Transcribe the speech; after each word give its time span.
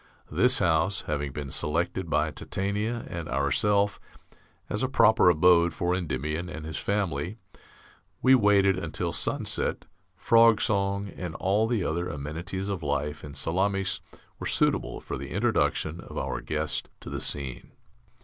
This 0.31 0.57
house, 0.57 1.01
having 1.01 1.31
been 1.31 1.51
selected 1.51 2.09
by 2.09 2.31
Titania 2.31 3.05
and 3.07 3.29
ourself 3.29 3.99
as 4.67 4.81
a 4.81 4.87
proper 4.89 5.29
abode 5.29 5.75
for 5.75 5.93
Endymion 5.93 6.49
and 6.49 6.65
his 6.65 6.79
family, 6.79 7.37
we 8.19 8.33
waited 8.33 8.79
until 8.79 9.13
sunset, 9.13 9.85
frogsong, 10.17 11.09
and 11.15 11.35
all 11.35 11.67
the 11.67 11.83
other 11.85 12.09
amenities 12.09 12.67
of 12.67 12.81
life 12.81 13.23
in 13.23 13.35
Salamis 13.35 13.99
were 14.39 14.47
suitable 14.47 15.01
for 15.01 15.17
the 15.19 15.29
introduction 15.29 15.99
of 16.01 16.17
our 16.17 16.41
guest 16.41 16.89
to 17.01 17.11
the 17.11 17.21
scene. 17.21 17.69